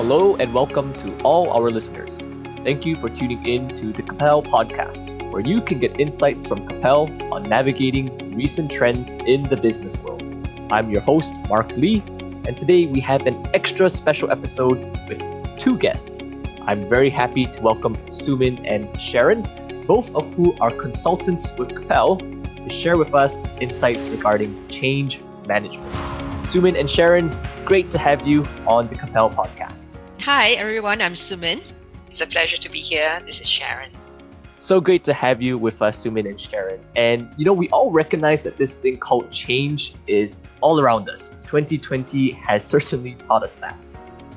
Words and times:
Hello 0.00 0.34
and 0.36 0.54
welcome 0.54 0.94
to 0.94 1.14
all 1.20 1.50
our 1.52 1.70
listeners. 1.70 2.22
Thank 2.64 2.86
you 2.86 2.96
for 2.96 3.10
tuning 3.10 3.46
in 3.46 3.68
to 3.76 3.92
the 3.92 4.02
Capel 4.02 4.42
podcast, 4.42 5.30
where 5.30 5.42
you 5.42 5.60
can 5.60 5.78
get 5.78 6.00
insights 6.00 6.46
from 6.46 6.66
Capel 6.66 7.02
on 7.30 7.42
navigating 7.42 8.34
recent 8.34 8.70
trends 8.70 9.12
in 9.26 9.42
the 9.42 9.58
business 9.58 9.98
world. 9.98 10.22
I'm 10.72 10.90
your 10.90 11.02
host, 11.02 11.34
Mark 11.50 11.70
Lee, 11.76 12.02
and 12.46 12.56
today 12.56 12.86
we 12.86 12.98
have 13.00 13.26
an 13.26 13.46
extra 13.52 13.90
special 13.90 14.30
episode 14.30 14.78
with 15.06 15.20
two 15.58 15.76
guests. 15.76 16.16
I'm 16.62 16.88
very 16.88 17.10
happy 17.10 17.44
to 17.44 17.60
welcome 17.60 17.94
Sumin 18.06 18.58
and 18.64 18.98
Sharon, 18.98 19.42
both 19.86 20.10
of 20.14 20.32
who 20.32 20.58
are 20.62 20.70
consultants 20.70 21.52
with 21.58 21.76
Capel, 21.76 22.16
to 22.16 22.70
share 22.70 22.96
with 22.96 23.14
us 23.14 23.46
insights 23.60 24.08
regarding 24.08 24.66
change 24.68 25.20
management. 25.46 25.92
Sumin 26.46 26.80
and 26.80 26.88
Sharon, 26.88 27.30
great 27.66 27.90
to 27.90 27.98
have 27.98 28.26
you 28.26 28.46
on 28.66 28.88
the 28.88 28.94
Capel 28.94 29.28
podcast. 29.28 29.89
Hi, 30.24 30.50
everyone. 30.50 31.00
I'm 31.00 31.14
Sumin. 31.14 31.62
It's 32.10 32.20
a 32.20 32.26
pleasure 32.26 32.58
to 32.58 32.68
be 32.68 32.80
here. 32.80 33.22
This 33.24 33.40
is 33.40 33.48
Sharon. 33.48 33.90
So 34.58 34.78
great 34.78 35.02
to 35.04 35.14
have 35.14 35.40
you 35.40 35.56
with 35.56 35.80
us, 35.80 36.04
Sumin 36.04 36.28
and 36.28 36.38
Sharon. 36.38 36.78
And 36.94 37.32
you 37.38 37.46
know, 37.46 37.54
we 37.54 37.70
all 37.70 37.90
recognize 37.90 38.42
that 38.42 38.58
this 38.58 38.74
thing 38.74 38.98
called 38.98 39.30
change 39.30 39.94
is 40.06 40.42
all 40.60 40.78
around 40.78 41.08
us. 41.08 41.30
2020 41.46 42.32
has 42.32 42.62
certainly 42.74 43.14
taught 43.26 43.42
us 43.42 43.54
that. 43.56 43.78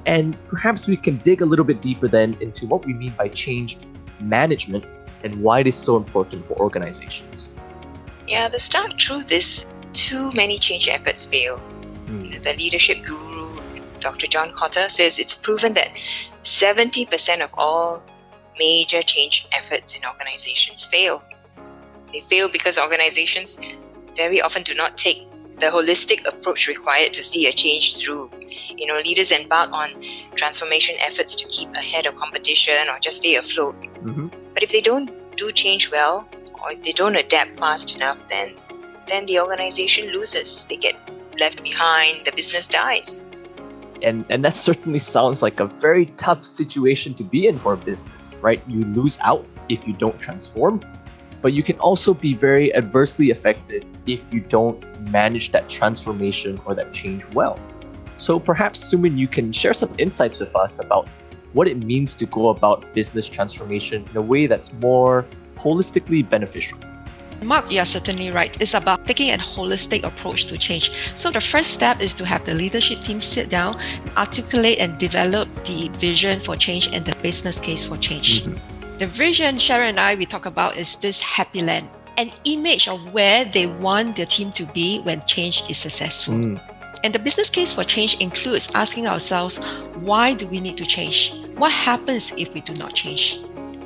And 0.06 0.38
perhaps 0.48 0.88
we 0.88 0.96
can 0.96 1.18
dig 1.18 1.42
a 1.42 1.46
little 1.46 1.66
bit 1.66 1.82
deeper 1.82 2.08
then 2.08 2.38
into 2.40 2.66
what 2.66 2.86
we 2.86 2.94
mean 2.94 3.14
by 3.18 3.28
change 3.28 3.78
management 4.22 4.86
and 5.26 5.36
why 5.44 5.60
it 5.60 5.68
is 5.68 5.76
so 5.76 5.98
important 5.98 6.48
for 6.48 6.54
organizations. 6.62 7.52
Yeah, 8.26 8.48
the 8.48 8.60
stark 8.60 8.98
truth 8.98 9.34
is 9.34 9.66
too 9.92 10.32
many 10.32 10.60
change 10.60 10.88
efforts 10.88 11.26
fail. 11.26 11.62
Mm. 12.06 12.24
You 12.24 12.30
know, 12.32 12.40
the 12.40 12.54
leadership 12.54 13.04
guru, 13.04 13.33
Dr. 14.04 14.28
John 14.28 14.52
Kotter, 14.52 14.90
says 14.92 15.18
it's 15.18 15.36
proven 15.36 15.74
that 15.74 15.90
70% 16.44 17.42
of 17.42 17.50
all 17.58 18.04
major 18.60 19.02
change 19.02 19.48
efforts 19.52 19.96
in 19.96 20.06
organizations 20.06 20.86
fail. 20.86 21.24
They 22.12 22.22
fail 22.22 22.50
because 22.50 22.78
organizations 22.78 23.60
very 24.16 24.42
often 24.42 24.64
do 24.64 24.76
not 24.76 24.98
take 24.98 25.28
the 25.60 25.68
holistic 25.68 26.28
approach 26.28 26.68
required 26.68 27.14
to 27.14 27.24
see 27.24 27.48
a 27.48 27.54
change 27.54 27.98
through. 27.98 28.30
You 28.76 28.86
know, 28.88 28.98
leaders 28.98 29.32
embark 29.32 29.72
on 29.72 29.90
transformation 30.36 30.96
efforts 31.00 31.36
to 31.38 31.48
keep 31.48 31.74
ahead 31.74 32.06
of 32.06 32.16
competition 32.18 32.90
or 32.90 33.00
just 33.00 33.18
stay 33.18 33.36
afloat. 33.36 33.76
Mm-hmm. 33.82 34.28
But 34.54 34.64
if 34.64 34.72
they 34.72 34.82
don't 34.82 35.10
do 35.38 35.52
change 35.52 35.92
well, 35.92 36.28
or 36.62 36.72
if 36.72 36.84
they 36.84 36.92
don't 36.92 37.16
adapt 37.16 37.58
fast 37.58 37.96
enough, 37.96 38.18
then 38.28 38.56
then 39.08 39.26
the 39.26 39.40
organization 39.40 40.12
loses. 40.12 40.66
They 40.66 40.78
get 40.78 40.96
left 41.40 41.62
behind, 41.62 42.26
the 42.26 42.32
business 42.32 42.68
dies. 42.68 43.26
And, 44.04 44.26
and 44.30 44.44
that 44.44 44.54
certainly 44.54 45.00
sounds 45.00 45.42
like 45.42 45.60
a 45.60 45.66
very 45.66 46.08
tough 46.18 46.46
situation 46.46 47.14
to 47.16 47.24
be 47.24 47.48
in 47.48 47.58
for 47.58 47.74
a 47.74 47.78
business, 47.78 48.36
right? 48.42 48.62
You 48.68 48.82
lose 48.82 49.18
out 49.22 49.46
if 49.70 49.88
you 49.88 49.94
don't 49.94 50.20
transform, 50.20 50.82
but 51.42 51.54
you 51.54 51.64
can 51.64 51.80
also 51.80 52.14
be 52.14 52.34
very 52.34 52.74
adversely 52.76 53.32
affected 53.32 53.86
if 54.06 54.22
you 54.34 54.42
don't 54.42 54.78
manage 55.10 55.52
that 55.54 55.70
transformation 55.70 56.60
or 56.66 56.76
that 56.76 56.92
change 56.94 57.26
well. 57.34 57.58
So 58.18 58.40
perhaps, 58.40 58.94
Sumin, 58.94 59.18
you 59.18 59.28
can 59.28 59.52
share 59.52 59.74
some 59.74 59.92
insights 59.98 60.40
with 60.40 60.56
us 60.56 60.80
about 60.80 61.08
what 61.54 61.68
it 61.68 61.78
means 61.78 62.16
to 62.16 62.26
go 62.26 62.50
about 62.50 62.94
business 62.94 63.28
transformation 63.28 64.06
in 64.10 64.18
a 64.18 64.22
way 64.22 64.48
that's 64.48 64.74
more 64.74 65.26
holistically 65.56 66.28
beneficial. 66.30 66.78
Mark, 67.44 67.72
you're 67.72 67.86
certainly 67.86 68.32
right. 68.32 68.60
It's 68.62 68.74
about 68.74 69.06
taking 69.06 69.32
a 69.32 69.38
holistic 69.38 70.04
approach 70.04 70.46
to 70.46 70.58
change. 70.58 70.92
So 71.16 71.30
the 71.30 71.42
first 71.42 71.72
step 71.72 72.02
is 72.02 72.14
to 72.16 72.26
have 72.26 72.46
the 72.46 72.54
leadership 72.54 73.02
team 73.02 73.22
sit 73.22 73.50
down, 73.50 73.80
articulate 74.18 74.80
and 74.80 74.98
develop 74.98 75.48
the 75.66 75.90
vision 76.00 76.40
for 76.40 76.56
change 76.56 76.88
and 76.94 77.06
the 77.06 77.16
business 77.22 77.60
case 77.60 77.86
for 77.86 77.98
change. 77.98 78.44
Mm-hmm. 78.44 78.98
The 78.98 79.08
vision 79.08 79.58
Sharon 79.58 79.90
and 79.90 80.00
I 80.00 80.16
we 80.16 80.26
talk 80.26 80.46
about 80.46 80.78
is 80.78 80.96
this 80.98 81.20
happy 81.20 81.62
land, 81.62 81.90
an 82.18 82.32
image 82.46 82.88
of 82.88 83.14
where 83.14 83.44
they 83.44 83.68
want 83.68 84.16
their 84.16 84.26
team 84.26 84.52
to 84.52 84.66
be 84.68 85.02
when 85.02 85.22
change 85.26 85.64
is 85.70 85.78
successful. 85.78 86.36
Mm. 86.36 86.62
And 87.04 87.14
the 87.14 87.20
business 87.20 87.50
case 87.50 87.74
for 87.74 87.84
change 87.84 88.18
includes 88.22 88.72
asking 88.76 89.08
ourselves, 89.08 89.58
why 89.96 90.34
do 90.34 90.48
we 90.48 90.62
need 90.62 90.78
to 90.78 90.86
change? 90.86 91.34
What 91.56 91.72
happens 91.72 92.32
if 92.38 92.54
we 92.54 92.62
do 92.62 92.74
not 92.74 92.94
change? 92.94 93.40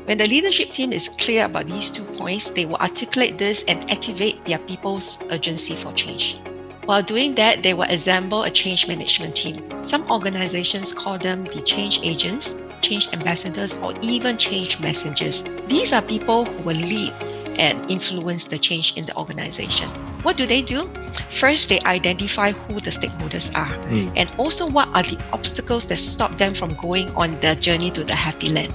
When 0.08 0.18
the 0.18 0.26
leadership 0.26 0.72
team 0.72 0.94
is 0.94 1.10
clear 1.10 1.44
about 1.44 1.68
these 1.68 1.92
two 1.92 2.06
points, 2.16 2.48
they 2.48 2.66
will 2.66 2.78
articulate 2.78 3.38
this 3.38 3.66
and 3.68 3.92
activate 3.92 4.46
their 4.46 4.58
people's 4.58 5.20
urgency 5.32 5.76
for 5.76 5.92
change. 5.92 6.40
While 6.86 7.04
doing 7.04 7.36
that, 7.36 7.62
they 7.62 7.74
will 7.74 7.92
assemble 7.92 8.44
a 8.44 8.50
change 8.50 8.88
management 8.88 9.36
team. 9.36 9.68
Some 9.84 10.10
organizations 10.10 10.94
call 10.94 11.18
them 11.18 11.44
the 11.44 11.62
change 11.62 12.00
agents, 12.04 12.56
change 12.80 13.12
ambassadors, 13.12 13.76
or 13.84 13.94
even 14.02 14.38
change 14.38 14.80
messengers. 14.80 15.44
These 15.68 15.92
are 15.92 16.02
people 16.02 16.46
who 16.46 16.64
will 16.64 16.78
lead 16.78 17.12
and 17.60 17.92
influence 17.92 18.46
the 18.46 18.58
change 18.58 18.96
in 18.96 19.06
the 19.06 19.18
organization. 19.18 19.90
What 20.24 20.38
do 20.38 20.46
they 20.46 20.62
do? 20.62 20.90
First, 21.32 21.68
they 21.68 21.82
identify 21.82 22.54
who 22.54 22.80
the 22.80 22.92
stakeholders 22.92 23.54
are 23.58 23.74
mm. 23.90 24.10
and 24.16 24.32
also 24.38 24.70
what 24.70 24.88
are 24.94 25.04
the 25.04 25.20
obstacles 25.34 25.86
that 25.88 25.98
stop 25.98 26.38
them 26.38 26.54
from 26.54 26.76
going 26.76 27.10
on 27.16 27.38
their 27.42 27.56
journey 27.56 27.92
to 27.92 28.06
the 28.06 28.16
happy 28.16 28.48
land. 28.48 28.74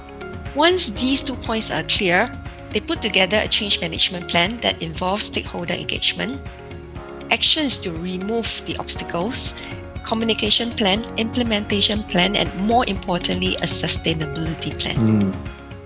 Once 0.55 0.89
these 1.01 1.23
two 1.23 1.33
points 1.33 1.71
are 1.71 1.81
clear, 1.83 2.31
they 2.69 2.79
put 2.79 3.01
together 3.01 3.41
a 3.41 3.47
change 3.47 3.81
management 3.81 4.27
plan 4.27 4.59
that 4.61 4.79
involves 4.83 5.25
stakeholder 5.25 5.73
engagement, 5.73 6.39
actions 7.31 7.77
to 7.77 7.91
remove 7.91 8.61
the 8.65 8.77
obstacles, 8.77 9.55
communication 10.03 10.69
plan, 10.71 11.03
implementation 11.17 12.03
plan, 12.03 12.35
and 12.35 12.53
more 12.67 12.85
importantly, 12.87 13.55
a 13.57 13.65
sustainability 13.65 14.77
plan. 14.79 14.95
Mm. 14.97 15.35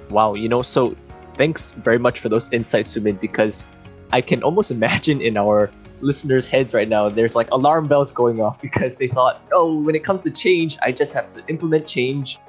Wow, 0.09 0.33
you 0.33 0.50
know, 0.50 0.61
so 0.61 0.97
thanks 1.38 1.72
very 1.72 2.00
much 2.00 2.19
for 2.19 2.27
those 2.27 2.51
insights, 2.51 2.94
Sumin, 2.94 3.19
because 3.22 3.63
I 4.11 4.19
can 4.19 4.44
almost 4.44 4.72
imagine 4.77 5.22
in 5.22 5.38
our 5.38 5.72
listeners' 6.01 6.45
heads 6.45 6.73
right 6.73 6.89
now, 6.89 7.07
there's 7.07 7.35
like 7.35 7.50
alarm 7.51 7.88
bells 7.88 8.11
going 8.11 8.41
off 8.41 8.61
because 8.67 8.97
they 8.97 9.07
thought, 9.07 9.41
oh, 9.53 9.79
when 9.79 9.95
it 9.95 10.03
comes 10.03 10.22
to 10.23 10.29
change, 10.29 10.77
I 10.81 10.91
just 10.91 11.13
have 11.13 11.31
to 11.33 11.44
implement 11.47 11.88
change 11.88 12.39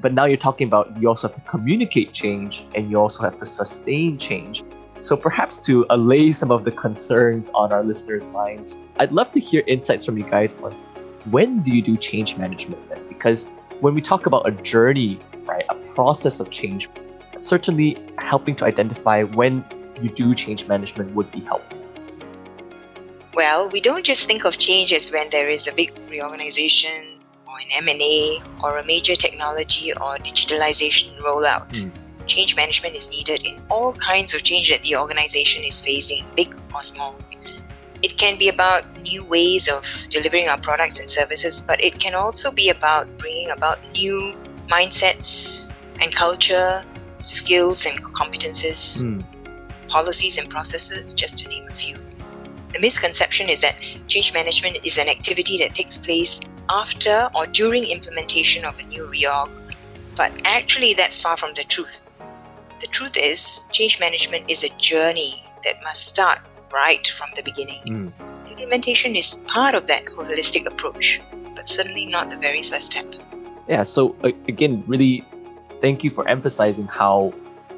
but 0.00 0.12
now 0.14 0.24
you're 0.24 0.36
talking 0.36 0.66
about 0.66 0.96
you 1.00 1.08
also 1.08 1.28
have 1.28 1.34
to 1.36 1.42
communicate 1.42 2.12
change 2.12 2.64
and 2.74 2.90
you 2.90 2.98
also 2.98 3.22
have 3.22 3.38
to 3.38 3.46
sustain 3.46 4.18
change. 4.18 4.62
So 5.00 5.16
perhaps 5.16 5.58
to 5.60 5.86
allay 5.90 6.32
some 6.32 6.50
of 6.50 6.64
the 6.64 6.72
concerns 6.72 7.50
on 7.54 7.72
our 7.72 7.84
listeners' 7.84 8.26
minds, 8.26 8.76
I'd 8.96 9.12
love 9.12 9.32
to 9.32 9.40
hear 9.40 9.62
insights 9.66 10.04
from 10.04 10.18
you 10.18 10.24
guys 10.24 10.56
on 10.56 10.72
when 11.30 11.62
do 11.62 11.74
you 11.74 11.82
do 11.82 11.96
change 11.96 12.36
management 12.36 12.88
then? 12.88 13.06
Because 13.08 13.46
when 13.80 13.94
we 13.94 14.00
talk 14.00 14.26
about 14.26 14.48
a 14.48 14.50
journey, 14.50 15.20
right, 15.44 15.64
a 15.68 15.74
process 15.94 16.40
of 16.40 16.50
change, 16.50 16.88
certainly 17.36 17.96
helping 18.18 18.56
to 18.56 18.64
identify 18.64 19.22
when 19.22 19.64
you 20.00 20.08
do 20.08 20.34
change 20.34 20.66
management 20.66 21.14
would 21.14 21.30
be 21.30 21.40
helpful. 21.40 21.84
Well, 23.34 23.68
we 23.68 23.80
don't 23.80 24.04
just 24.04 24.26
think 24.26 24.44
of 24.44 24.58
change 24.58 24.92
as 24.92 25.12
when 25.12 25.30
there 25.30 25.48
is 25.48 25.68
a 25.68 25.72
big 25.72 25.92
reorganization 26.10 26.90
or 26.92 27.02
an 27.02 27.17
M&A 27.72 28.42
or 28.62 28.78
a 28.78 28.84
major 28.84 29.16
technology 29.16 29.92
or 29.92 30.16
digitalization 30.16 31.16
rollout. 31.18 31.68
Mm. 31.70 31.92
Change 32.26 32.56
management 32.56 32.94
is 32.94 33.10
needed 33.10 33.44
in 33.44 33.60
all 33.70 33.92
kinds 33.94 34.34
of 34.34 34.42
change 34.42 34.68
that 34.70 34.82
the 34.82 34.96
organization 34.96 35.64
is 35.64 35.80
facing, 35.80 36.24
big 36.36 36.54
or 36.74 36.82
small. 36.82 37.16
It 38.02 38.16
can 38.16 38.38
be 38.38 38.48
about 38.48 38.84
new 39.02 39.24
ways 39.24 39.68
of 39.68 39.82
delivering 40.10 40.48
our 40.48 40.58
products 40.58 40.98
and 41.00 41.10
services, 41.10 41.60
but 41.60 41.82
it 41.82 41.98
can 41.98 42.14
also 42.14 42.52
be 42.52 42.68
about 42.68 43.08
bringing 43.18 43.50
about 43.50 43.78
new 43.92 44.36
mindsets 44.68 45.72
and 46.00 46.14
culture, 46.14 46.84
skills 47.24 47.86
and 47.86 47.98
competences, 48.14 49.02
mm. 49.02 49.24
policies 49.88 50.38
and 50.38 50.48
processes, 50.48 51.12
just 51.12 51.38
to 51.38 51.48
name 51.48 51.66
a 51.68 51.74
few. 51.74 51.96
The 52.72 52.78
misconception 52.78 53.48
is 53.48 53.62
that 53.62 53.76
change 54.06 54.32
management 54.34 54.78
is 54.84 54.98
an 54.98 55.08
activity 55.08 55.58
that 55.58 55.74
takes 55.74 55.96
place 55.96 56.40
after 56.70 57.28
or 57.34 57.46
during 57.46 57.84
implementation 57.84 58.64
of 58.64 58.78
a 58.78 58.82
new 58.82 59.06
reorg, 59.06 59.50
but 60.16 60.32
actually 60.44 60.94
that's 60.94 61.20
far 61.20 61.36
from 61.36 61.54
the 61.54 61.64
truth. 61.64 62.02
The 62.80 62.86
truth 62.88 63.16
is, 63.16 63.66
change 63.72 63.98
management 63.98 64.48
is 64.48 64.64
a 64.64 64.68
journey 64.78 65.44
that 65.64 65.82
must 65.82 66.06
start 66.06 66.38
right 66.72 67.06
from 67.08 67.28
the 67.34 67.42
beginning. 67.42 67.80
Mm. 67.86 68.50
Implementation 68.50 69.16
is 69.16 69.36
part 69.46 69.74
of 69.74 69.86
that 69.86 70.04
holistic 70.06 70.66
approach, 70.66 71.20
but 71.54 71.68
certainly 71.68 72.06
not 72.06 72.30
the 72.30 72.36
very 72.36 72.62
first 72.62 72.86
step. 72.86 73.06
Yeah, 73.68 73.82
so 73.82 74.16
again, 74.22 74.84
really 74.86 75.24
thank 75.80 76.02
you 76.04 76.10
for 76.10 76.26
emphasizing 76.28 76.86
how 76.86 77.32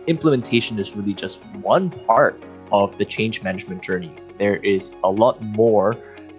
implementation 0.06 0.78
is 0.78 0.94
really 0.94 1.14
just 1.14 1.44
one 1.62 1.90
part 1.90 2.42
of 2.72 2.96
the 2.98 3.04
change 3.04 3.42
management 3.42 3.82
journey. 3.82 4.12
There 4.38 4.56
is 4.56 4.92
a 5.04 5.10
lot 5.10 5.42
more 5.42 5.96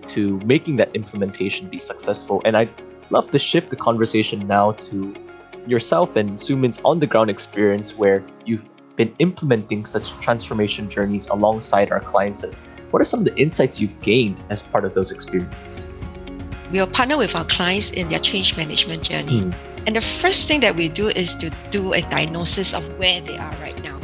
to 0.08 0.40
making 0.40 0.78
that 0.78 0.96
implementation 0.96 1.70
be 1.70 1.80
successful. 1.80 2.42
And 2.46 2.58
I'd 2.58 2.70
love 3.10 3.32
to 3.32 3.40
shift 3.40 3.70
the 3.70 3.76
conversation 3.76 4.48
now 4.48 4.72
to 4.74 5.16
yourself 5.68 6.16
and 6.16 6.40
Sumin's 6.40 6.80
on 6.84 7.00
the 7.00 7.08
ground 7.08 7.30
experience 7.30 7.98
where 7.98 8.24
you've 8.46 8.70
been 8.96 9.14
implementing 9.20 9.86
such 9.86 10.12
transformation 10.22 10.90
journeys 10.90 11.28
alongside 11.28 11.92
our 11.92 12.00
clients. 12.00 12.44
And 12.44 12.54
what 12.92 13.02
are 13.02 13.06
some 13.06 13.20
of 13.22 13.26
the 13.26 13.36
insights 13.36 13.80
you've 13.80 14.00
gained 14.02 14.44
as 14.50 14.64
part 14.64 14.86
of 14.86 14.94
those 14.94 15.12
experiences? 15.12 15.86
we'll 16.72 16.88
partner 16.88 17.18
with 17.18 17.36
our 17.36 17.46
clients 17.46 17.92
in 17.92 18.10
their 18.10 18.20
change 18.20 18.56
management 18.58 19.04
journey. 19.04 19.42
Mm. 19.42 19.54
And 19.88 19.96
the 19.96 20.02
first 20.02 20.48
thing 20.48 20.60
that 20.62 20.76
we 20.76 20.90
do 20.90 21.10
is 21.10 21.34
to 21.36 21.52
do 21.70 21.94
a 21.94 22.02
diagnosis 22.02 22.74
of 22.74 22.84
where 22.98 23.20
they 23.22 23.38
are 23.38 23.52
right 23.62 23.84
now. 23.84 24.00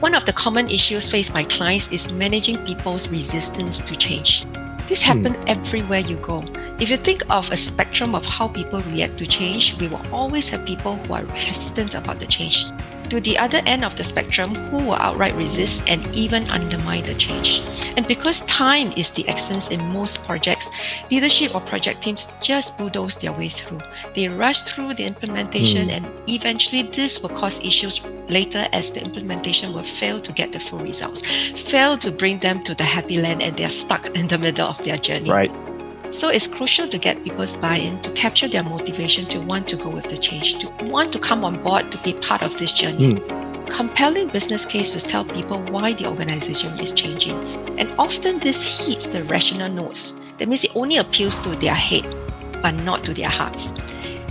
One 0.00 0.14
of 0.14 0.24
the 0.24 0.32
common 0.32 0.68
issues 0.68 1.08
faced 1.08 1.32
by 1.32 1.44
clients 1.44 1.90
is 1.90 2.12
managing 2.12 2.58
people's 2.64 3.08
resistance 3.08 3.80
to 3.80 3.96
change. 3.96 4.44
This 4.88 5.02
happens 5.02 5.36
mm. 5.36 5.48
everywhere 5.48 6.00
you 6.00 6.16
go. 6.16 6.42
If 6.80 6.88
you 6.88 6.96
think 6.96 7.22
of 7.30 7.50
a 7.52 7.56
spectrum 7.56 8.14
of 8.14 8.24
how 8.24 8.48
people 8.48 8.80
react 8.80 9.18
to 9.18 9.26
change, 9.26 9.78
we 9.78 9.88
will 9.88 10.00
always 10.10 10.48
have 10.48 10.64
people 10.64 10.96
who 10.96 11.12
are 11.12 11.26
hesitant 11.36 11.94
about 11.94 12.20
the 12.20 12.26
change 12.26 12.64
to 13.10 13.20
the 13.20 13.38
other 13.38 13.60
end 13.66 13.84
of 13.84 13.96
the 13.96 14.04
spectrum 14.04 14.54
who 14.54 14.78
will 14.78 14.94
outright 14.94 15.34
resist 15.34 15.88
and 15.88 16.04
even 16.14 16.48
undermine 16.50 17.04
the 17.04 17.14
change. 17.14 17.62
And 17.96 18.06
because 18.06 18.40
time 18.46 18.92
is 18.92 19.10
the 19.10 19.28
essence 19.28 19.68
in 19.70 19.80
most 19.92 20.24
projects, 20.24 20.70
leadership 21.10 21.54
or 21.54 21.60
project 21.60 22.02
teams 22.02 22.32
just 22.42 22.76
bulldoze 22.78 23.16
their 23.16 23.32
way 23.32 23.48
through. 23.48 23.80
They 24.14 24.28
rush 24.28 24.62
through 24.62 24.94
the 24.94 25.04
implementation, 25.04 25.88
mm. 25.88 25.92
and 25.92 26.28
eventually, 26.28 26.82
this 26.82 27.22
will 27.22 27.30
cause 27.30 27.60
issues 27.64 28.04
later 28.28 28.68
as 28.72 28.90
the 28.90 29.02
implementation 29.02 29.72
will 29.72 29.82
fail 29.82 30.20
to 30.20 30.32
get 30.32 30.52
the 30.52 30.60
full 30.60 30.78
results, 30.78 31.22
fail 31.70 31.96
to 31.98 32.10
bring 32.10 32.38
them 32.38 32.62
to 32.64 32.74
the 32.74 32.84
happy 32.84 33.20
land, 33.20 33.42
and 33.42 33.56
they're 33.56 33.68
stuck 33.68 34.06
in 34.16 34.28
the 34.28 34.38
middle 34.38 34.68
of 34.68 34.82
their 34.84 34.98
journey. 34.98 35.30
Right. 35.30 35.67
So 36.10 36.30
it's 36.30 36.46
crucial 36.46 36.88
to 36.88 36.98
get 36.98 37.22
people's 37.22 37.56
buy 37.56 37.76
in, 37.76 38.00
to 38.00 38.10
capture 38.12 38.48
their 38.48 38.62
motivation 38.62 39.26
to 39.26 39.40
want 39.40 39.68
to 39.68 39.76
go 39.76 39.90
with 39.90 40.08
the 40.08 40.16
change, 40.16 40.58
to 40.58 40.84
want 40.86 41.12
to 41.12 41.18
come 41.18 41.44
on 41.44 41.62
board 41.62 41.92
to 41.92 41.98
be 41.98 42.14
part 42.14 42.42
of 42.42 42.56
this 42.58 42.72
journey. 42.72 43.14
Mm. 43.14 43.68
Compelling 43.68 44.28
business 44.28 44.64
cases 44.64 45.04
tell 45.04 45.24
people 45.24 45.60
why 45.64 45.92
the 45.92 46.06
organization 46.06 46.78
is 46.80 46.92
changing. 46.92 47.36
And 47.78 47.92
often 47.98 48.38
this 48.38 48.86
hits 48.86 49.06
the 49.06 49.22
rational 49.24 49.70
notes. 49.70 50.18
That 50.38 50.48
means 50.48 50.64
it 50.64 50.74
only 50.74 50.96
appeals 50.96 51.38
to 51.40 51.50
their 51.50 51.74
head, 51.74 52.06
but 52.62 52.72
not 52.72 53.04
to 53.04 53.12
their 53.12 53.28
hearts. 53.28 53.66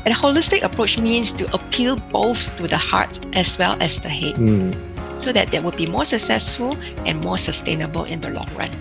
And 0.03 0.07
a 0.07 0.17
holistic 0.17 0.63
approach 0.63 0.97
means 0.97 1.31
to 1.33 1.53
appeal 1.53 1.97
both 2.11 2.55
to 2.55 2.67
the 2.67 2.77
heart 2.77 3.19
as 3.35 3.57
well 3.59 3.77
as 3.79 3.99
the 3.99 4.09
head, 4.09 4.35
mm. 4.35 5.21
so 5.21 5.31
that 5.31 5.51
they 5.51 5.59
will 5.59 5.71
be 5.71 5.85
more 5.85 6.05
successful 6.05 6.75
and 7.05 7.21
more 7.21 7.37
sustainable 7.37 8.05
in 8.05 8.21
the 8.21 8.31
long 8.31 8.49
run. 8.55 8.71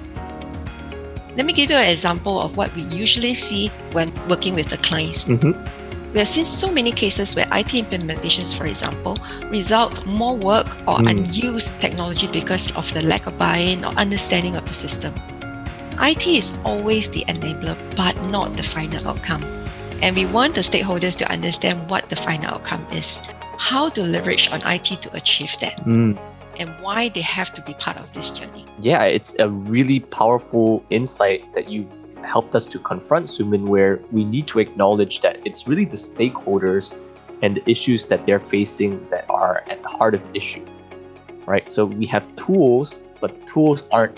Let 1.37 1.45
me 1.45 1.53
give 1.53 1.69
you 1.69 1.77
an 1.77 1.91
example 1.91 2.41
of 2.41 2.57
what 2.57 2.75
we 2.75 2.83
usually 2.83 3.35
see 3.35 3.69
when 3.93 4.11
working 4.27 4.55
with 4.55 4.71
the 4.71 4.79
clients. 4.79 5.25
Mm-hmm. 5.25 5.53
We 6.13 6.21
have 6.21 6.29
seen 6.29 6.47
so 6.47 6.73
many 6.73 6.93
cases 6.93 7.37
where 7.37 7.45
IT 7.53 7.77
implementations, 7.77 8.57
for 8.57 8.65
example, 8.65 9.19
result 9.51 10.07
more 10.07 10.35
work 10.35 10.67
or 10.89 10.97
mm. 10.97 11.11
unused 11.11 11.79
technology 11.79 12.27
because 12.27 12.75
of 12.75 12.91
the 12.95 13.03
lack 13.03 13.27
of 13.27 13.37
buy-in 13.37 13.85
or 13.85 13.93
understanding 13.99 14.57
of 14.57 14.65
the 14.65 14.73
system. 14.73 15.13
IT 16.01 16.27
is 16.27 16.59
always 16.65 17.11
the 17.11 17.23
enabler, 17.29 17.77
but 17.97 18.17
not 18.31 18.55
the 18.55 18.63
final 18.63 19.07
outcome. 19.07 19.45
And 20.01 20.17
we 20.17 20.25
want 20.25 20.55
the 20.55 20.63
stakeholders 20.63 21.17
to 21.17 21.31
understand 21.31 21.91
what 21.91 22.09
the 22.09 22.17
final 22.17 22.55
outcome 22.55 22.87
is, 22.93 23.21
how 23.59 23.91
to 23.91 24.03
leverage 24.03 24.51
on 24.51 24.63
IT 24.63 25.03
to 25.03 25.15
achieve 25.15 25.55
that. 25.61 25.77
Mm 25.85 26.17
and 26.59 26.71
why 26.81 27.09
they 27.09 27.21
have 27.21 27.53
to 27.55 27.63
be 27.63 27.75
part 27.75 27.97
of 27.97 28.13
this 28.13 28.31
journey. 28.31 28.67
Yeah, 28.81 29.05
it's 29.05 29.35
a 29.39 29.49
really 29.49 30.01
powerful 30.01 30.85
insight 30.91 31.43
that 31.55 31.69
you 31.69 31.89
helped 32.25 32.55
us 32.55 32.67
to 32.69 32.79
confront 32.79 33.27
Sumin, 33.27 33.67
where 33.67 34.01
we 34.11 34.25
need 34.25 34.47
to 34.49 34.59
acknowledge 34.59 35.21
that 35.21 35.39
it's 35.45 35.69
really 35.69 35.85
the 35.85 35.97
stakeholders 35.97 36.95
and 37.43 37.57
the 37.57 37.71
issues 37.71 38.07
that 38.07 38.27
they're 38.27 38.41
facing 38.41 39.09
that 39.11 39.29
are 39.31 39.63
at 39.69 39.83
the 39.83 39.89
heart 39.89 40.15
of 40.15 40.23
the 40.27 40.37
issue. 40.37 40.65
Right? 41.47 41.69
So 41.71 41.87
we 41.87 42.07
have 42.07 42.29
tools, 42.37 43.03
but 43.21 43.39
the 43.39 43.47
tools 43.47 43.89
aren't 43.93 44.17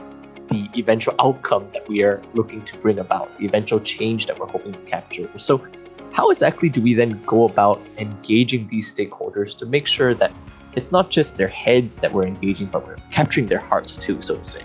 the 0.48 0.70
eventual 0.76 1.14
outcome 1.18 1.68
that 1.74 1.86
we 1.88 2.02
are 2.02 2.22
looking 2.32 2.64
to 2.64 2.76
bring 2.78 2.98
about, 2.98 3.36
the 3.36 3.44
eventual 3.44 3.80
change 3.80 4.26
that 4.26 4.38
we're 4.38 4.46
hoping 4.46 4.72
to 4.72 4.78
capture. 4.80 5.28
So 5.36 5.66
how 6.12 6.30
exactly 6.30 6.70
do 6.70 6.80
we 6.80 6.94
then 6.94 7.22
go 7.26 7.44
about 7.44 7.80
engaging 7.98 8.66
these 8.68 8.92
stakeholders 8.92 9.56
to 9.58 9.66
make 9.66 9.86
sure 9.86 10.14
that 10.14 10.32
it's 10.74 10.92
not 10.92 11.10
just 11.10 11.36
their 11.36 11.48
heads 11.48 11.98
that 12.00 12.12
we're 12.12 12.26
engaging, 12.26 12.66
but 12.66 12.86
we're 12.86 12.96
capturing 13.10 13.46
their 13.46 13.58
hearts 13.58 13.96
too, 13.96 14.20
so 14.20 14.36
to 14.36 14.44
say. 14.44 14.62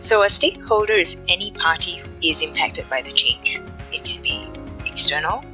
So, 0.00 0.22
a 0.22 0.30
stakeholder 0.30 0.94
is 0.94 1.20
any 1.28 1.52
party 1.52 1.98
who 1.98 2.08
is 2.22 2.42
impacted 2.42 2.88
by 2.88 3.02
the 3.02 3.12
change. 3.12 3.60
It 3.92 4.04
can 4.04 4.22
be 4.22 4.48
external 4.86 5.44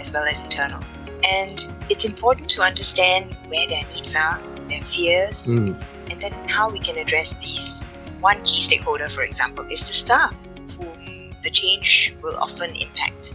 as 0.00 0.12
well 0.12 0.24
as 0.24 0.42
internal. 0.42 0.82
And 1.24 1.64
it's 1.88 2.04
important 2.04 2.50
to 2.50 2.62
understand 2.62 3.34
where 3.46 3.66
their 3.68 3.84
needs 3.94 4.16
are, 4.16 4.40
their 4.68 4.82
fears, 4.82 5.56
mm. 5.56 5.80
and 6.10 6.20
then 6.20 6.32
how 6.48 6.68
we 6.68 6.80
can 6.80 6.98
address 6.98 7.32
these. 7.34 7.84
One 8.20 8.42
key 8.44 8.60
stakeholder, 8.60 9.08
for 9.08 9.22
example, 9.22 9.64
is 9.70 9.84
the 9.84 9.92
staff, 9.92 10.34
whom 10.76 11.30
the 11.42 11.50
change 11.50 12.14
will 12.22 12.36
often 12.36 12.74
impact. 12.74 13.34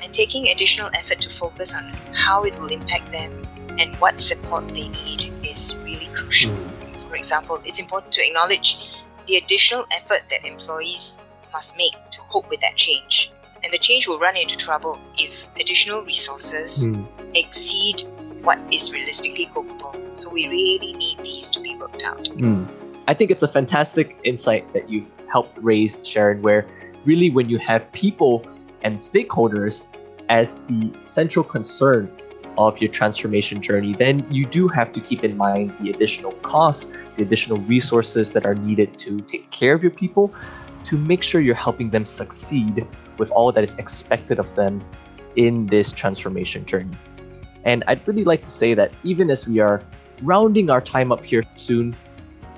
And 0.00 0.14
taking 0.14 0.48
additional 0.48 0.90
effort 0.94 1.20
to 1.22 1.30
focus 1.30 1.74
on 1.74 1.84
how 2.12 2.44
it 2.44 2.56
will 2.58 2.68
impact 2.68 3.10
them 3.10 3.42
and 3.78 3.94
what 3.96 4.20
support 4.20 4.66
they 4.68 4.88
need 4.88 5.32
is 5.42 5.76
really 5.84 6.08
crucial. 6.14 6.52
Mm. 6.52 7.08
For 7.08 7.16
example, 7.16 7.60
it's 7.64 7.78
important 7.78 8.12
to 8.14 8.26
acknowledge 8.26 8.78
the 9.26 9.36
additional 9.36 9.86
effort 9.90 10.22
that 10.30 10.44
employees 10.44 11.22
must 11.52 11.76
make 11.76 11.94
to 12.10 12.20
cope 12.30 12.48
with 12.50 12.60
that 12.60 12.76
change. 12.76 13.30
And 13.62 13.72
the 13.72 13.78
change 13.78 14.06
will 14.06 14.18
run 14.18 14.36
into 14.36 14.56
trouble 14.56 14.98
if 15.16 15.46
additional 15.58 16.02
resources 16.02 16.88
mm. 16.88 17.06
exceed 17.34 18.02
what 18.42 18.58
is 18.70 18.92
realistically 18.92 19.46
copable. 19.46 20.14
So 20.14 20.30
we 20.30 20.46
really 20.48 20.92
need 20.92 21.18
these 21.22 21.50
to 21.50 21.60
be 21.60 21.74
worked 21.76 22.02
out. 22.02 22.24
Mm. 22.24 22.68
I 23.06 23.14
think 23.14 23.30
it's 23.30 23.42
a 23.42 23.48
fantastic 23.48 24.18
insight 24.24 24.70
that 24.74 24.88
you've 24.88 25.10
helped 25.30 25.56
raise, 25.60 25.98
Sharon, 26.04 26.42
where 26.42 26.66
really 27.04 27.30
when 27.30 27.48
you 27.48 27.58
have 27.58 27.90
people 27.92 28.46
and 28.82 28.98
stakeholders 28.98 29.82
as 30.28 30.54
the 30.68 30.92
central 31.04 31.44
concern 31.44 32.10
of 32.58 32.80
your 32.80 32.90
transformation 32.90 33.60
journey, 33.60 33.94
then 33.94 34.26
you 34.30 34.46
do 34.46 34.68
have 34.68 34.92
to 34.92 35.00
keep 35.00 35.24
in 35.24 35.36
mind 35.36 35.76
the 35.78 35.90
additional 35.90 36.32
costs, 36.42 36.92
the 37.16 37.22
additional 37.22 37.58
resources 37.58 38.30
that 38.30 38.44
are 38.46 38.54
needed 38.54 38.98
to 38.98 39.20
take 39.22 39.50
care 39.50 39.74
of 39.74 39.82
your 39.82 39.92
people 39.92 40.32
to 40.84 40.98
make 40.98 41.22
sure 41.22 41.40
you're 41.40 41.54
helping 41.54 41.90
them 41.90 42.04
succeed 42.04 42.86
with 43.18 43.30
all 43.30 43.52
that 43.52 43.64
is 43.64 43.74
expected 43.76 44.38
of 44.38 44.54
them 44.54 44.80
in 45.36 45.66
this 45.66 45.92
transformation 45.92 46.64
journey. 46.66 46.96
And 47.64 47.82
I'd 47.88 48.06
really 48.06 48.24
like 48.24 48.44
to 48.44 48.50
say 48.50 48.74
that 48.74 48.92
even 49.02 49.30
as 49.30 49.48
we 49.48 49.58
are 49.58 49.82
rounding 50.22 50.70
our 50.70 50.80
time 50.80 51.10
up 51.10 51.24
here 51.24 51.42
soon, 51.56 51.96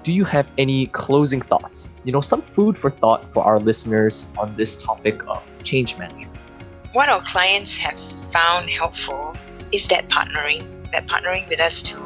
do 0.03 0.13
you 0.13 0.25
have 0.25 0.47
any 0.59 0.87
closing 0.89 1.41
thoughts? 1.41 1.89
You 2.05 2.13
know, 2.13 2.21
some 2.21 2.43
food 2.43 2.77
for 2.77 2.91
thought 2.91 3.33
for 3.33 3.45
our 3.45 3.59
listeners 3.59 4.25
on 4.39 4.55
this 4.57 4.77
topic 4.77 5.21
of 5.27 5.43
change 5.63 5.97
management. 5.99 6.37
What 6.93 7.09
our 7.09 7.23
clients 7.23 7.77
have 7.79 7.99
found 8.31 8.71
helpful 8.71 9.37
is 9.73 9.87
that 9.89 10.09
partnering, 10.09 10.65
that 10.93 11.07
partnering 11.07 11.49
with 11.49 11.61
us 11.61 11.83
to 11.83 11.99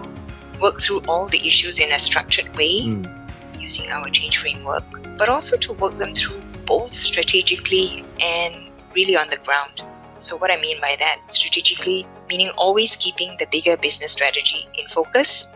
work 0.60 0.80
through 0.80 1.00
all 1.08 1.26
the 1.26 1.46
issues 1.46 1.80
in 1.80 1.92
a 1.92 1.98
structured 1.98 2.54
way 2.56 2.82
mm. 2.82 3.30
using 3.58 3.90
our 3.90 4.08
change 4.10 4.38
framework, 4.38 4.84
but 5.16 5.28
also 5.28 5.56
to 5.56 5.72
work 5.74 5.96
them 5.98 6.14
through 6.14 6.40
both 6.66 6.94
strategically 6.94 8.04
and 8.20 8.54
really 8.94 9.16
on 9.16 9.28
the 9.30 9.38
ground. 9.38 9.82
So, 10.18 10.36
what 10.36 10.50
I 10.50 10.60
mean 10.60 10.80
by 10.80 10.96
that, 10.98 11.20
strategically, 11.30 12.06
meaning 12.28 12.50
always 12.50 12.96
keeping 12.96 13.36
the 13.38 13.46
bigger 13.50 13.76
business 13.76 14.12
strategy 14.12 14.68
in 14.78 14.86
focus 14.88 15.48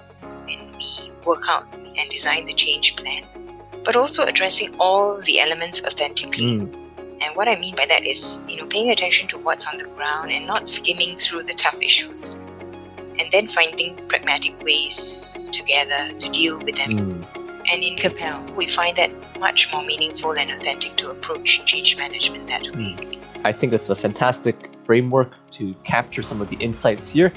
when 0.47 0.73
we 0.73 1.12
work 1.26 1.45
out 1.49 1.67
and 1.75 2.09
design 2.11 2.47
the 2.47 2.55
change 2.55 2.97
plan, 2.97 3.25
but 3.85 3.95
also 3.95 4.25
addressing 4.25 4.75
all 4.78 5.21
the 5.21 5.38
elements 5.40 5.85
authentically. 5.85 6.57
Mm 6.57 6.84
what 7.35 7.49
I 7.49 7.57
mean 7.57 7.75
by 7.75 7.87
that 7.87 8.05
is, 8.05 8.41
you 8.49 8.57
know, 8.57 8.67
paying 8.67 8.91
attention 8.91 9.29
to 9.29 9.38
what's 9.38 9.67
on 9.67 9.79
the 9.79 9.85
ground 9.85 10.31
and 10.31 10.47
not 10.47 10.69
skimming 10.69 11.17
through 11.17 11.43
the 11.43 11.55
tough 11.55 11.81
issues. 11.81 12.35
And 13.17 13.31
then 13.31 13.49
finding 13.49 13.97
pragmatic 14.09 14.61
ways 14.62 15.49
together 15.53 16.12
to 16.12 16.29
deal 16.31 16.59
with 16.59 16.76
them. 16.76 16.91
Mm. 16.91 17.64
And 17.71 17.83
in 17.83 17.97
Capel, 17.97 18.45
we 18.57 18.67
find 18.67 18.97
that 18.97 19.11
much 19.38 19.73
more 19.73 19.85
meaningful 19.85 20.33
and 20.33 20.50
authentic 20.50 20.97
to 20.97 21.11
approach 21.11 21.64
change 21.64 21.97
management 21.97 22.49
that 22.49 22.62
way. 22.62 22.95
Mm. 22.95 23.21
I 23.45 23.53
think 23.53 23.73
that's 23.73 23.91
a 23.91 23.97
fantastic 23.97 24.75
framework 24.75 25.33
to 25.53 25.75
capture 25.85 26.23
some 26.23 26.41
of 26.41 26.49
the 26.50 26.57
insights 26.57 27.09
here. 27.09 27.33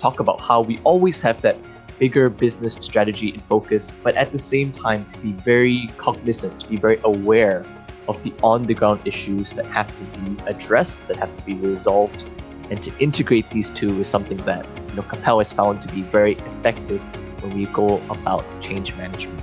Talk 0.00 0.20
about 0.20 0.40
how 0.40 0.62
we 0.62 0.78
always 0.84 1.20
have 1.20 1.42
that 1.42 1.56
bigger 1.98 2.30
business 2.30 2.74
strategy 2.74 3.28
in 3.28 3.40
focus, 3.40 3.92
but 4.02 4.16
at 4.16 4.32
the 4.32 4.38
same 4.38 4.72
time 4.72 5.04
to 5.10 5.18
be 5.18 5.32
very 5.32 5.90
cognizant, 5.98 6.60
to 6.60 6.68
be 6.68 6.76
very 6.76 6.98
aware 7.04 7.64
of 8.10 8.22
the 8.24 8.32
on 8.42 8.66
the 8.66 8.74
ground 8.74 9.00
issues 9.04 9.52
that 9.52 9.66
have 9.66 9.88
to 9.96 10.02
be 10.18 10.42
addressed, 10.46 11.06
that 11.06 11.16
have 11.16 11.34
to 11.34 11.42
be 11.44 11.54
resolved, 11.54 12.24
and 12.70 12.82
to 12.82 12.90
integrate 12.98 13.48
these 13.50 13.70
two 13.70 14.00
is 14.00 14.08
something 14.08 14.36
that 14.38 14.66
you 14.88 14.96
know 14.96 15.02
Capel 15.02 15.38
has 15.38 15.52
found 15.52 15.80
to 15.82 15.88
be 15.94 16.02
very 16.02 16.34
effective 16.52 17.02
when 17.42 17.56
we 17.56 17.66
go 17.66 18.02
about 18.10 18.44
change 18.60 18.94
management. 18.96 19.40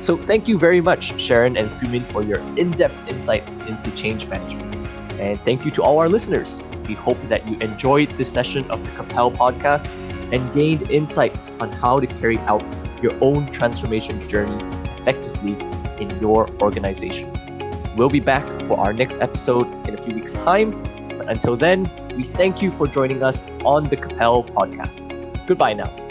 So 0.00 0.16
thank 0.16 0.46
you 0.46 0.56
very 0.56 0.80
much, 0.80 1.20
Sharon 1.20 1.56
and 1.56 1.68
Sumin, 1.70 2.04
for 2.12 2.22
your 2.22 2.38
in-depth 2.56 3.08
insights 3.08 3.58
into 3.58 3.90
change 3.96 4.26
management. 4.28 4.74
And 5.18 5.40
thank 5.40 5.64
you 5.64 5.70
to 5.72 5.82
all 5.82 5.98
our 5.98 6.08
listeners. 6.08 6.60
We 6.86 6.94
hope 6.94 7.18
that 7.28 7.48
you 7.48 7.56
enjoyed 7.58 8.10
this 8.10 8.30
session 8.32 8.70
of 8.70 8.84
the 8.84 8.90
Capel 8.90 9.32
podcast 9.32 9.88
and 10.32 10.54
gained 10.54 10.90
insights 10.90 11.50
on 11.58 11.72
how 11.72 11.98
to 11.98 12.06
carry 12.06 12.38
out 12.50 12.62
your 13.02 13.12
own 13.20 13.50
transformation 13.50 14.28
journey 14.28 14.62
effectively 15.00 15.56
in 15.98 16.08
your 16.20 16.48
organization. 16.60 17.32
We'll 17.96 18.10
be 18.10 18.20
back 18.20 18.44
for 18.68 18.78
our 18.78 18.92
next 18.92 19.20
episode 19.20 19.66
in 19.88 19.94
a 19.94 19.96
few 19.96 20.14
weeks' 20.14 20.34
time. 20.34 20.70
But 21.16 21.28
until 21.28 21.56
then, 21.56 21.90
we 22.14 22.24
thank 22.24 22.60
you 22.60 22.70
for 22.70 22.86
joining 22.86 23.22
us 23.22 23.48
on 23.64 23.84
the 23.84 23.96
Capel 23.96 24.44
podcast. 24.44 25.08
Goodbye 25.46 25.72
now. 25.72 26.05